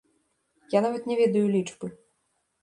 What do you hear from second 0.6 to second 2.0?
Я нават не ведаю лічбы.